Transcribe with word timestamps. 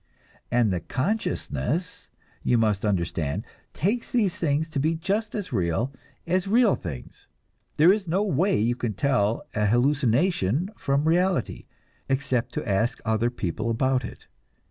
And 0.49 0.73
the 0.73 0.79
consciousness, 0.79 2.09
you 2.41 2.57
must 2.57 2.85
understand, 2.87 3.45
takes 3.71 4.11
these 4.11 4.35
things 4.39 4.67
to 4.71 4.79
be 4.79 4.95
just 4.95 5.35
as 5.35 5.53
real 5.53 5.93
as 6.25 6.47
real 6.47 6.73
things; 6.73 7.27
there 7.77 7.93
is 7.93 8.07
no 8.07 8.23
way 8.23 8.59
you 8.59 8.75
can 8.75 8.95
tell 8.95 9.45
an 9.53 9.67
hallucination 9.67 10.71
from 10.75 11.07
reality 11.07 11.67
except 12.09 12.51
to 12.55 12.67
ask 12.67 12.99
other 13.05 13.29
people 13.29 13.69
about 13.69 14.03
it. 14.03 14.25